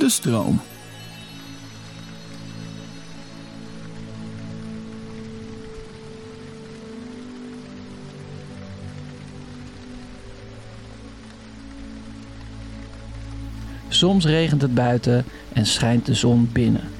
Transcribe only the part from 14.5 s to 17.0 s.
het buiten en schijnt de zon binnen.